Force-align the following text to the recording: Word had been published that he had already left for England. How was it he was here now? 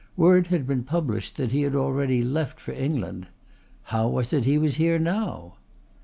Word 0.17 0.47
had 0.47 0.65
been 0.65 0.81
published 0.83 1.37
that 1.37 1.51
he 1.51 1.61
had 1.61 1.75
already 1.75 2.23
left 2.23 2.59
for 2.59 2.71
England. 2.71 3.27
How 3.93 4.07
was 4.07 4.33
it 4.33 4.45
he 4.45 4.57
was 4.57 4.77
here 4.77 4.97
now? 4.97 5.57